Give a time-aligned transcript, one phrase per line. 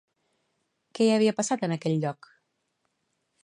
[0.99, 2.33] Què hi havia passat, en aquell lloc?